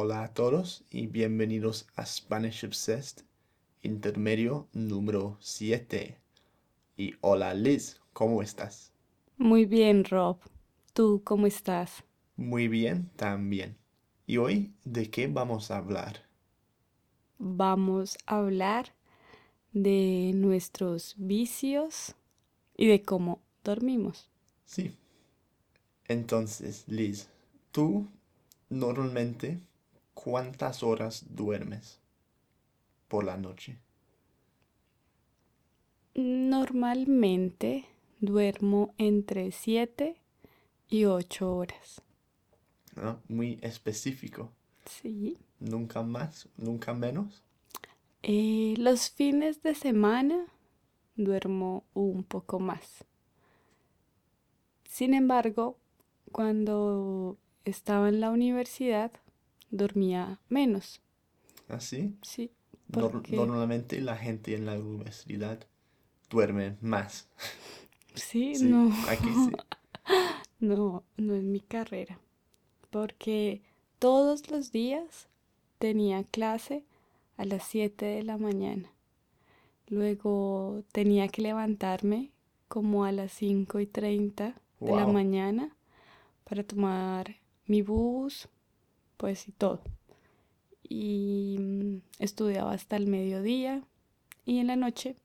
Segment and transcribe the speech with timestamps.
[0.00, 3.24] Hola a todos y bienvenidos a Spanish Obsessed,
[3.82, 6.16] intermedio número 7.
[6.96, 8.92] Y hola Liz, ¿cómo estás?
[9.38, 10.38] Muy bien, Rob.
[10.92, 12.04] ¿Tú cómo estás?
[12.36, 13.76] Muy bien, también.
[14.24, 16.28] ¿Y hoy de qué vamos a hablar?
[17.38, 18.94] Vamos a hablar
[19.72, 22.14] de nuestros vicios
[22.76, 24.30] y de cómo dormimos.
[24.64, 24.94] Sí.
[26.06, 27.28] Entonces, Liz,
[27.72, 28.06] ¿tú
[28.70, 29.58] normalmente
[30.24, 32.00] cuántas horas duermes
[33.06, 33.78] por la noche?
[36.14, 37.84] Normalmente
[38.18, 40.16] duermo entre 7
[40.88, 42.02] y 8 horas.
[42.96, 43.20] ¿No?
[43.28, 44.50] Muy específico.
[44.86, 45.38] Sí.
[45.60, 46.48] ¿Nunca más?
[46.56, 47.44] ¿Nunca menos?
[48.24, 50.46] Eh, los fines de semana
[51.14, 53.04] duermo un poco más.
[54.88, 55.78] Sin embargo,
[56.32, 59.12] cuando estaba en la universidad,
[59.70, 61.00] dormía menos.
[61.68, 62.14] ¿Ah, sí?
[62.22, 62.50] Sí.
[62.88, 65.66] Normalmente la gente en la universidad
[66.30, 67.28] duerme más.
[68.14, 68.90] Sí, Sí, no.
[69.08, 69.52] aquí sí.
[70.60, 72.18] No, no es mi carrera.
[72.90, 73.62] Porque
[74.00, 75.28] todos los días
[75.78, 76.84] tenía clase
[77.36, 78.90] a las 7 de la mañana.
[79.86, 82.30] Luego tenía que levantarme
[82.66, 85.76] como a las 5 y 30 de la mañana
[86.44, 88.48] para tomar mi bus,
[89.18, 89.82] pues y todo.
[90.88, 93.84] Y mm, estudiaba hasta el mediodía
[94.46, 95.16] y en la noche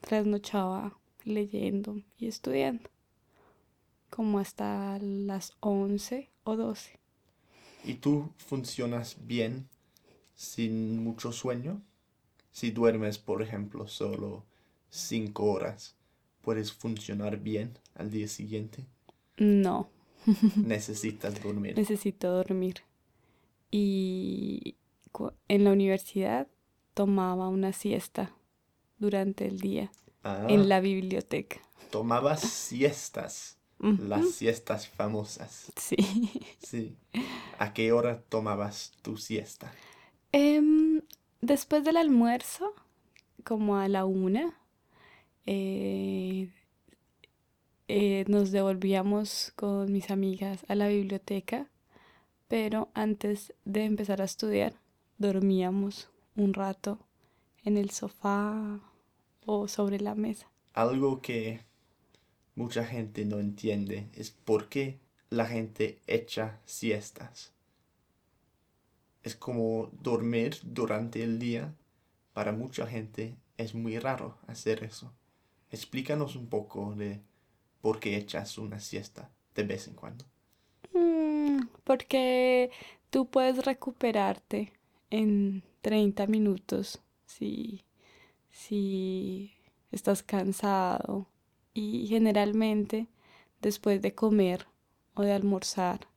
[0.00, 2.88] trasnochaba leyendo y estudiando,
[4.10, 6.98] como hasta las 11 o 12.
[7.84, 9.68] ¿Y tú funcionas bien
[10.36, 11.82] sin mucho sueño?
[12.52, 14.44] Si duermes, por ejemplo, solo
[14.90, 15.96] cinco horas,
[16.42, 18.86] ¿puedes funcionar bien al día siguiente?
[19.38, 19.90] No,
[20.56, 21.76] Necesitas dormir.
[21.76, 22.82] necesito dormir.
[23.70, 24.76] Y
[25.48, 26.48] en la universidad
[26.94, 28.34] tomaba una siesta
[28.98, 29.90] durante el día
[30.24, 31.60] Ah, en la biblioteca.
[31.90, 35.72] tomabas siestas, las siestas famosas.
[35.76, 35.96] Sí.
[36.58, 36.96] Sí.
[37.58, 39.72] ¿A qué hora tomabas tu siesta?
[40.32, 41.00] Em,
[41.40, 42.74] después del almuerzo,
[43.44, 44.58] como a la una,
[45.46, 46.50] eh,
[47.86, 51.68] eh, nos devolvíamos con mis amigas a la biblioteca,
[52.48, 54.74] pero antes de empezar a estudiar,
[55.18, 56.98] dormíamos un rato
[57.64, 58.80] en el sofá
[59.44, 60.50] o sobre la mesa.
[60.72, 61.60] Algo que
[62.54, 64.98] mucha gente no entiende es por qué
[65.30, 67.52] la gente echa siestas.
[69.22, 71.74] Es como dormir durante el día.
[72.32, 75.12] Para mucha gente es muy raro hacer eso.
[75.70, 77.20] Explícanos un poco de
[77.82, 80.24] por qué echas una siesta de vez en cuando.
[81.88, 82.70] Porque
[83.08, 84.74] tú puedes recuperarte
[85.08, 87.82] en 30 minutos si,
[88.50, 89.54] si
[89.90, 91.26] estás cansado.
[91.72, 93.06] Y generalmente
[93.62, 94.66] después de comer
[95.14, 96.08] o de almorzar,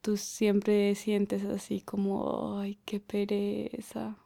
[0.00, 4.16] tú siempre sientes así como, ay, qué pereza.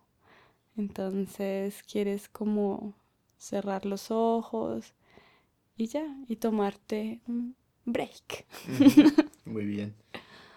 [0.75, 2.95] Entonces quieres como
[3.37, 4.95] cerrar los ojos
[5.77, 8.47] y ya, y tomarte un break.
[9.45, 9.95] Muy bien.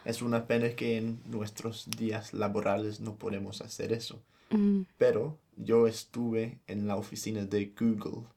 [0.05, 4.21] Es una pena que en nuestros días laborales no podemos hacer eso.
[4.49, 8.27] Mm, Pero yo estuve en la oficina de Google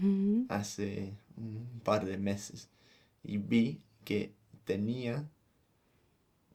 [0.00, 0.44] mm.
[0.48, 2.68] hace un par de meses
[3.22, 4.32] y vi que
[4.64, 5.28] tenía,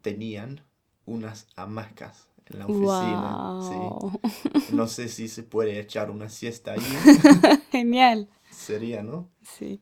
[0.02, 0.62] tenían
[1.06, 4.12] unas hamacas en la oficina.
[4.60, 4.76] sí.
[4.76, 6.82] No sé si se puede echar una siesta ahí.
[7.72, 8.30] Genial.
[8.50, 9.30] Sería, ¿no?
[9.42, 9.82] Sí.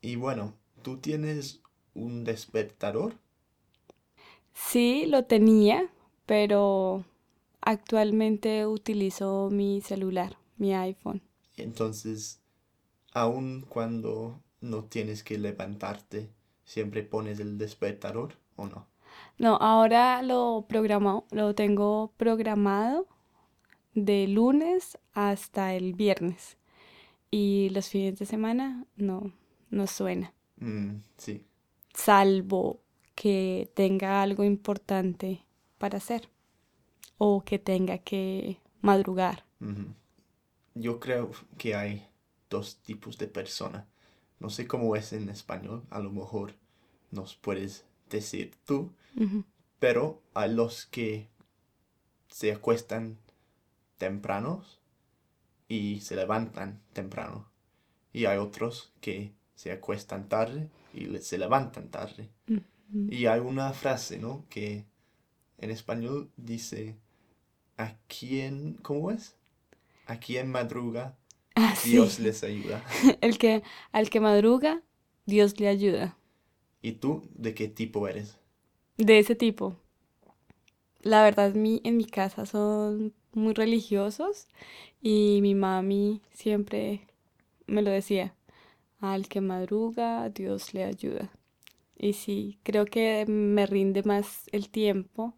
[0.00, 1.60] Y bueno, ¿tú tienes
[1.94, 3.16] un despertador?
[4.54, 5.90] Sí, lo tenía,
[6.26, 7.04] pero
[7.60, 11.22] actualmente utilizo mi celular, mi iPhone.
[11.56, 12.40] Entonces,
[13.12, 16.30] aun cuando no tienes que levantarte,
[16.64, 18.88] ¿siempre pones el despertador o no?
[19.38, 23.06] No, ahora lo programo, lo tengo programado
[23.94, 26.58] de lunes hasta el viernes.
[27.30, 29.32] Y los fines de semana no,
[29.70, 30.34] no suena.
[30.60, 31.44] Mm, sí.
[31.94, 32.80] salvo
[33.14, 35.44] que tenga algo importante
[35.78, 36.28] para hacer
[37.18, 39.44] o que tenga que madrugar.
[40.74, 42.06] Yo creo que hay
[42.50, 43.86] dos tipos de persona.
[44.40, 46.54] No sé cómo es en español, a lo mejor
[47.10, 48.92] nos puedes decir tú,
[49.78, 51.28] pero a los que
[52.28, 53.16] se acuestan
[53.96, 54.80] tempranos
[55.68, 57.48] y se levantan temprano.
[58.12, 62.28] Y hay otros que se acuestan tarde y se levantan tarde.
[62.92, 64.44] Y hay una frase, ¿no?
[64.48, 64.84] Que
[65.58, 66.96] en español dice,
[67.76, 69.36] ¿a quién, cómo es?
[70.06, 71.16] ¿A quién madruga?
[71.54, 71.92] Ah, sí.
[71.92, 72.84] Dios les ayuda.
[73.20, 74.82] El que, al que madruga,
[75.26, 76.16] Dios le ayuda.
[76.82, 78.38] ¿Y tú de qué tipo eres?
[78.98, 79.76] De ese tipo.
[81.02, 84.48] La verdad, mi, en mi casa son muy religiosos
[85.00, 87.06] y mi mami siempre
[87.66, 88.34] me lo decía.
[89.00, 91.30] Al que madruga, Dios le ayuda.
[91.98, 95.34] Y sí, creo que me rinde más el tiempo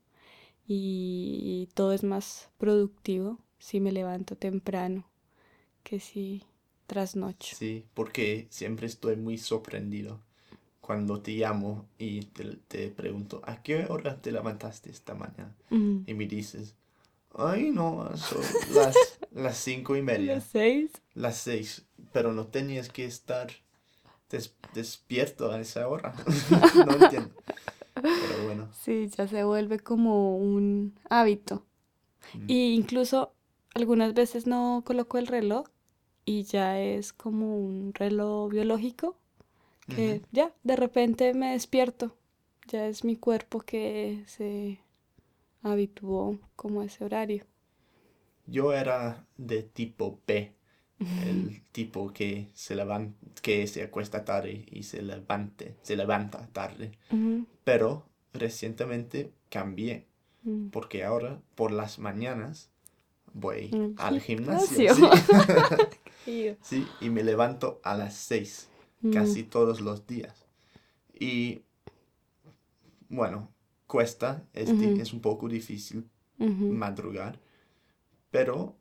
[0.69, 5.07] y todo es más productivo si me levanto temprano
[5.85, 6.45] que si
[6.87, 7.57] trasnocho.
[7.57, 10.21] Sí, porque siempre estoy muy sorprendido
[10.81, 15.57] cuando te llamo y te, te pregunto, ¿a qué hora te levantaste esta mañana?
[15.71, 16.07] Mm.
[16.07, 16.77] Y me dices,
[17.35, 18.43] ay no, son
[18.75, 20.91] las, las cinco y media, ¿Las seis?
[21.15, 23.49] las seis, pero no tenías que estar
[24.31, 26.15] des- despierto a esa hora.
[26.83, 27.35] no entiendo.
[28.19, 31.65] Pero bueno, Sí, ya se vuelve como un hábito.
[32.35, 33.35] mm, Y incluso
[33.75, 35.67] algunas veces no coloco el reloj
[36.27, 39.17] y ya es como un reloj biológico
[39.89, 42.17] que ya de repente me despierto.
[42.69, 44.81] Ya es mi cuerpo que se
[45.63, 47.47] habituó como a ese horario.
[48.47, 50.56] Yo era de tipo B,
[50.99, 56.93] el tipo que se levanta, que se acuesta tarde y se levante, se levanta tarde.
[57.65, 60.07] Pero recientemente cambié,
[60.43, 60.69] mm.
[60.69, 62.71] porque ahora por las mañanas
[63.33, 64.95] voy Al al gimnasio,
[66.25, 68.69] sí, sí, y me levanto a las seis,
[69.07, 70.47] Mm, casi todos los días.
[71.19, 71.63] Y
[73.09, 73.53] bueno,
[73.87, 76.09] cuesta, es, es un poco difícil
[76.39, 77.39] madrugar,
[78.31, 78.77] pero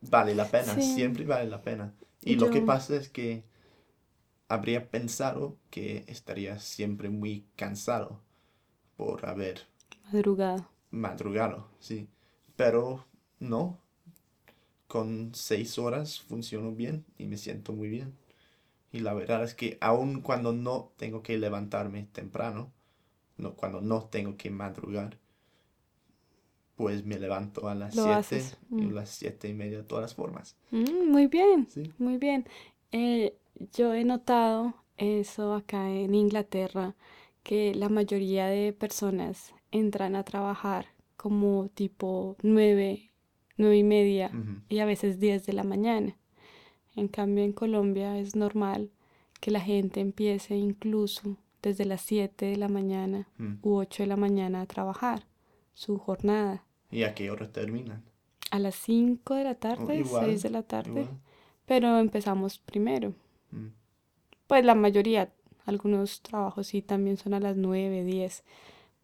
[0.00, 1.94] vale la pena, Sí, siempre vale la pena.
[2.24, 3.44] Y lo que pasa es que
[4.48, 8.20] habría pensado que estaría siempre muy cansado
[8.96, 9.68] por haber
[10.12, 10.68] madrugada.
[10.90, 12.08] madrugado, sí.
[12.56, 13.06] Pero
[13.40, 13.80] no,
[14.86, 18.14] con seis horas funciono bien y me siento muy bien.
[18.92, 22.72] Y la verdad es que aun cuando no tengo que levantarme temprano,
[23.38, 25.18] no, cuando no tengo que madrugar,
[26.78, 28.56] pues me levanto a las Lo siete haces.
[28.70, 28.94] y a Mm.
[28.94, 30.56] las siete y media de todas las formas.
[30.70, 31.92] Mm, muy bien, Sí.
[31.98, 32.46] muy bien.
[32.92, 33.36] Eh,
[33.74, 36.94] yo he notado eso acá en Inglaterra,
[37.42, 40.86] que la mayoría de personas entran a trabajar
[41.16, 43.10] como tipo nueve,
[43.56, 44.30] nueve y media
[44.68, 46.16] y a veces diez de la mañana.
[46.94, 48.90] En cambio, en Colombia es normal
[49.40, 53.54] que la gente empiece incluso desde las siete de la mañana mm.
[53.62, 55.26] u ocho de la mañana a trabajar
[55.74, 56.64] su jornada.
[56.90, 58.04] ¿Y a qué hora terminan?
[58.50, 61.18] A las cinco de la Oh, tarde, seis igual, de la tarde, igual.
[61.66, 63.14] pero empezamos primero.
[63.52, 63.68] Mm,
[64.46, 65.32] Pues la mayoría,
[65.66, 68.44] algunos trabajos sí también son a las 9, 10,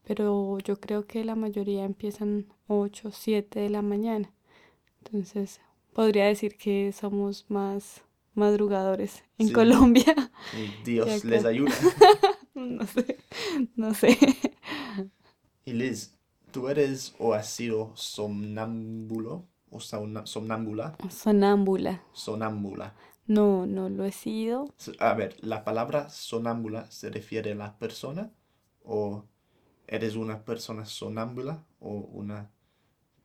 [0.04, 4.32] pero yo creo que la mayoría empiezan 8, 7 de la mañana.
[5.04, 5.60] Entonces,
[5.94, 8.04] podría decir que somos más
[8.34, 10.14] madrugadores en Sí, Colombia
[10.52, 11.74] Dios les ayuda.
[12.54, 13.18] No sé,
[13.76, 14.18] no sé.
[15.66, 16.16] Y Liz,
[16.54, 20.96] ¿tú eres o has sido somnámbulo o somnámbula?
[21.10, 22.00] Sonámbula.
[22.12, 22.94] Sonámbula.
[23.26, 24.72] No, no lo he sido.
[25.00, 28.30] A ver, ¿la palabra sonámbula se refiere a la persona
[28.84, 29.24] o
[29.88, 32.52] eres una persona sonámbula o una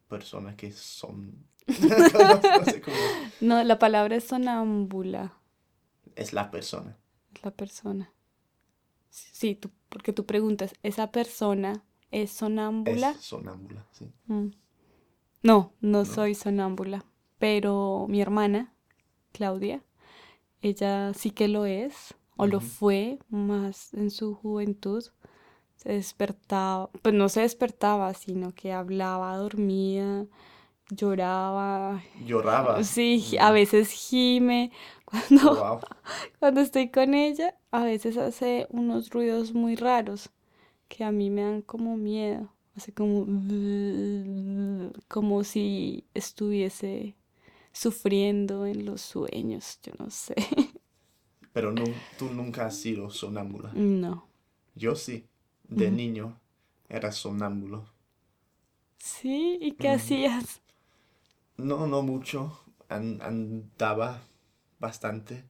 [0.08, 1.46] persona que son...
[1.68, 1.88] no,
[2.58, 2.98] no sé cómo
[3.42, 5.38] No, la palabra es sonámbula,
[6.15, 6.98] es la persona.
[7.36, 8.12] es la persona.
[9.12, 13.13] Sí, tú, porque tú preguntas, ¿esa persona es Es sonámbula?
[13.20, 14.12] sonámbula, sí.
[14.28, 14.50] Mm.
[15.44, 16.06] No, no No.
[16.06, 17.06] soy sonámbula,
[17.39, 18.74] pero mi hermana,
[19.34, 19.84] Claudia,
[20.62, 25.04] ella sí que lo es, o lo fue más en su juventud.
[25.78, 30.28] Se despertaba, pues no se despertaba, sino que hablaba, dormía,
[30.89, 32.01] lloraba.
[32.25, 32.84] Lloraba.
[32.84, 34.72] Sí, a veces gime.
[35.06, 35.80] Cuando, Wow.
[36.39, 40.30] cuando estoy con ella, a veces hace unos ruidos muy raros
[40.89, 42.50] que a mí me dan como miedo.
[42.75, 43.25] Hace como,
[45.08, 47.15] como si estuviese
[47.74, 50.36] sufriendo en los sueños, yo no sé.
[51.53, 51.84] Pero no,
[52.17, 53.72] tú nunca has sido sonámbula.
[53.74, 54.27] No.
[54.75, 55.27] Yo sí.
[55.67, 56.39] De niño
[56.89, 57.86] era sonámbulo.
[58.98, 60.62] Sí, ¿y qué hacías?
[61.58, 62.60] No, no mucho.
[62.89, 64.19] An- andaba
[64.79, 65.43] bastante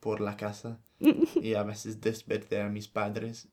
[0.00, 0.80] por la casa
[1.40, 3.48] y a veces desperté a mis padres.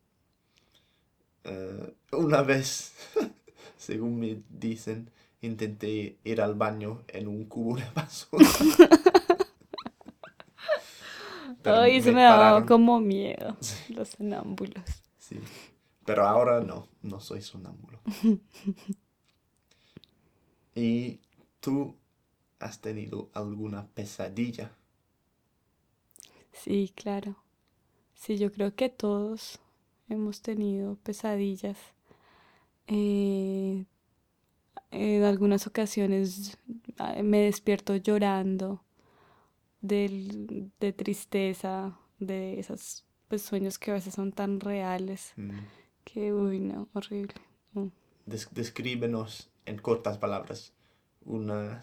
[1.45, 2.93] Eh, una vez,
[3.77, 5.09] según me dicen,
[5.41, 8.45] intenté ir al baño en un cubo de basura,
[11.63, 14.83] Ay, eso me daba como miedo, Sí, los sonámbulos.
[15.17, 15.39] sí.
[16.05, 17.99] Pero ahora no, no soy sonámbulo.
[20.75, 21.21] ¿Y
[21.59, 21.95] tú
[22.59, 24.71] has tenido alguna pesadilla?
[26.53, 27.35] Sí, claro.
[28.15, 29.59] Sí, yo creo que todos
[30.09, 31.77] hemos tenido pesadillas.
[32.87, 33.85] Eh,
[34.91, 36.57] en algunas ocasiones
[36.99, 38.83] ah, me despierto llorando
[39.81, 45.51] del- de tristeza, de esos pues, sueños que a veces son tan reales Mm.
[46.03, 47.33] que, uy, no, horrible.
[47.73, 47.87] Mm.
[48.25, 50.73] Des- descríbenos en cortas palabras
[51.25, 51.81] una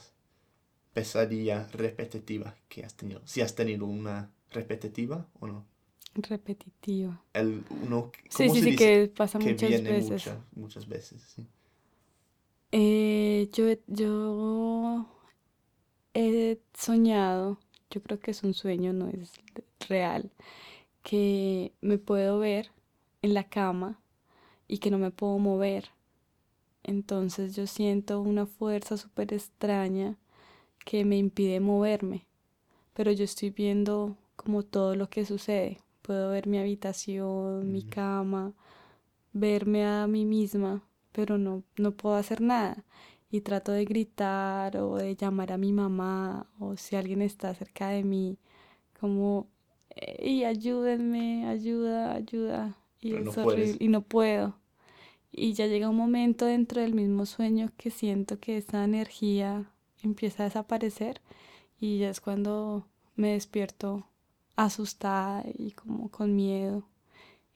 [0.94, 3.20] pesadilla repetitiva que has tenido.
[3.24, 5.66] Si has tenido una repetitiva o no.
[6.14, 7.22] Repetitiva.
[7.34, 8.94] El, uno, Sí, ¿cómo sí, se sí, dice?
[8.96, 10.32] que pasa que muchas viene veces.
[10.32, 11.22] muchas, muchas veces.
[11.22, 11.46] sí.
[12.72, 15.06] Eh, yo, yo
[16.14, 17.58] he soñado,
[17.90, 19.32] yo creo que es un sueño, no es
[19.88, 20.30] real,
[21.02, 22.72] que me puedo ver
[23.22, 24.00] en la cama
[24.68, 25.90] y que no me puedo mover.
[26.84, 30.18] Entonces yo siento una fuerza súper extraña
[30.84, 32.26] que me impide moverme,
[32.94, 35.78] pero yo estoy viendo como todo lo que sucede.
[36.12, 38.52] Puedo ver mi habitación, mi cama,
[39.32, 42.84] verme a mí misma, pero no, no puedo hacer nada.
[43.30, 47.88] Y trato de gritar o de llamar a mi mamá o si alguien está cerca
[47.88, 48.36] de mí,
[49.00, 49.48] como,
[50.22, 52.76] y ayúdenme, ayuda, ayuda.
[53.00, 53.80] Y Pero no es horrible puedes.
[53.80, 54.58] y no puedo.
[55.32, 59.70] Y ya llega un momento dentro del mismo sueño que siento que esa energía
[60.02, 61.22] empieza a desaparecer
[61.80, 64.06] y ya es cuando me despierto
[64.56, 66.84] asustada y como con miedo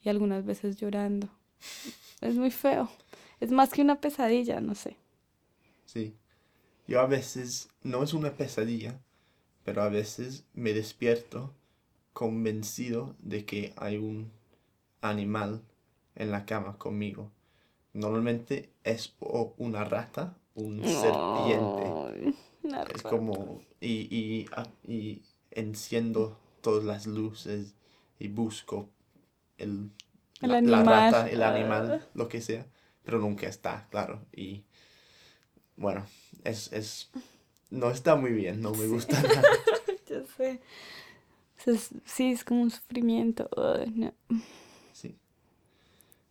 [0.03, 1.29] y algunas veces llorando.
[2.21, 2.91] Es muy feo.
[3.41, 4.97] Es más que una pesadilla, no sé.
[5.85, 6.15] Sí.
[6.89, 9.01] Yo a veces, no es una pesadilla,
[9.65, 11.55] pero a veces me despierto
[12.13, 14.33] convencido de que hay un
[15.03, 15.63] animal
[16.17, 17.33] en la cama conmigo.
[17.95, 21.83] Normalmente es o una rata, un serpiente.
[21.85, 23.11] Ay, una Es rata.
[23.11, 27.75] como, y, y, ah, y enciendo todas las luces
[28.19, 28.91] y busco
[29.57, 29.91] el,
[30.41, 31.55] El la, rata, el Ah.
[31.55, 32.67] animal, lo que sea,
[33.05, 34.27] pero nunca está, claro.
[34.35, 34.65] Y
[35.77, 36.05] bueno,
[36.43, 37.11] es, es,
[37.71, 38.89] no está muy bien, no me Sí.
[38.89, 39.43] gusta nada.
[40.09, 40.61] Ya sé.
[41.59, 43.49] O sea, es- sí, es como un sufrimiento.
[43.95, 44.13] No.
[44.93, 45.17] Sí.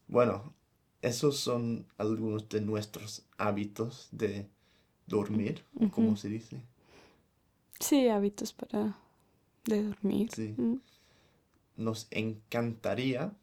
[0.08, 0.54] Bueno,
[1.02, 4.48] esos son algunos de nuestros hábitos de
[5.08, 6.62] dormir, o como se dice.
[7.80, 8.98] Sí, hábitos para
[9.66, 10.30] de dormir.
[10.34, 10.54] Sí.
[10.58, 10.80] Mm.
[11.78, 13.34] Nos encantaría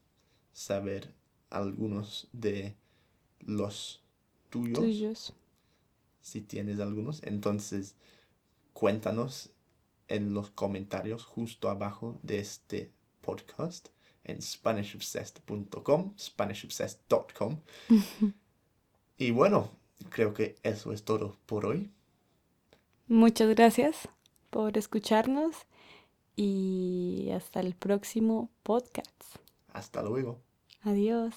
[0.53, 1.13] saber
[1.51, 2.77] algunos de
[3.41, 4.03] los
[4.51, 5.35] tuyos, Tuyos.
[6.21, 7.23] si tienes algunos.
[7.25, 7.95] Entonces,
[8.73, 9.51] cuéntanos
[10.09, 13.89] en los comentarios justo abajo de este podcast
[14.25, 17.59] en SpanishObsessed.com, SpanishObsessed.com.
[19.19, 19.71] Y bueno,
[20.09, 21.93] creo que eso es todo por hoy.
[23.07, 24.09] Muchas gracias
[24.51, 25.55] por escucharnos
[26.43, 29.37] y hasta el próximo podcast.
[29.73, 30.41] Hasta luego.
[30.83, 31.35] Adiós.